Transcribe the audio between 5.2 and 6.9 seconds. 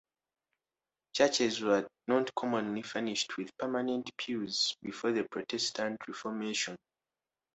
Protestant Reformation.